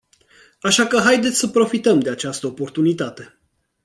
Așa 0.61 0.87
că 0.87 0.99
haideți 0.99 1.37
să 1.39 1.47
profităm 1.47 1.99
de 1.99 2.09
această 2.09 2.47
oportunitate. 2.47 3.37